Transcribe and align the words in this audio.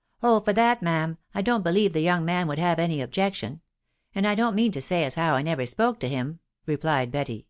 "Oh! 0.22 0.40
for 0.40 0.52
that, 0.52 0.82
ma'am, 0.82 1.16
I 1.34 1.40
don't 1.40 1.64
believe 1.64 1.94
the 1.94 2.02
young 2.02 2.26
man 2.26 2.46
would 2.46 2.58
have 2.58 2.78
any 2.78 3.00
objection; 3.00 3.62
and 4.14 4.26
I 4.28 4.34
don't 4.34 4.54
mean 4.54 4.70
to 4.72 4.82
say 4.82 5.02
as 5.04 5.14
how 5.14 5.34
I 5.34 5.40
never 5.40 5.64
spoke 5.64 5.98
to 6.00 6.10
him/' 6.10 6.40
"replied 6.66 7.10
Betty. 7.10 7.46